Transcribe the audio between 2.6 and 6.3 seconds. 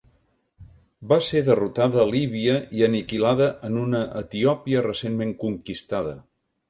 i aniquilada en una Etiòpia recentment conquistada.